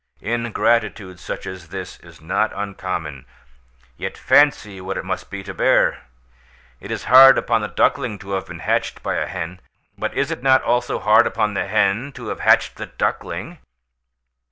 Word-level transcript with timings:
Ingratitude 0.21 1.19
such 1.19 1.45
as 1.45 1.67
this 1.67 1.99
is 1.99 2.19
not 2.21 2.51
uncommon, 2.55 3.27
yet 3.97 4.17
fancy 4.17 4.81
what 4.81 4.97
it 4.97 5.05
must 5.05 5.29
be 5.29 5.43
to 5.43 5.53
bear! 5.53 6.07
It 6.79 6.89
is 6.89 7.03
hard 7.03 7.37
upon 7.37 7.61
the 7.61 7.67
duckling 7.67 8.17
to 8.17 8.31
have 8.31 8.47
been 8.47 8.57
hatched 8.65 9.03
by 9.03 9.17
a 9.17 9.27
hen, 9.27 9.59
but 9.99 10.15
is 10.15 10.31
it 10.31 10.41
not 10.41 10.63
also 10.63 10.97
hard 10.99 11.27
upon 11.27 11.53
the 11.53 11.67
hen 11.67 12.13
to 12.13 12.29
have 12.29 12.39
hatched 12.39 12.77
the 12.77 12.87
duckling? 12.87 13.59